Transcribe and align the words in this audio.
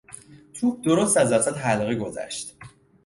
توپ 0.53 0.83
درست 0.85 1.17
از 1.17 1.31
وسط 1.33 1.57
حلقه 1.57 1.95
گذشت. 1.95 2.57